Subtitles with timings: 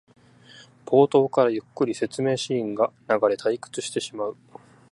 [0.83, 4.37] 冒頭からゆっくりと説明シーンが流れ退屈してしまう